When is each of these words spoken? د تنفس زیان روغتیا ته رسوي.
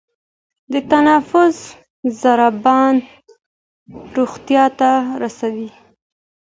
د 0.71 0.73
تنفس 0.89 1.57
زیان 2.21 2.95
روغتیا 4.15 4.65
ته 4.79 4.89
رسوي. 5.21 5.69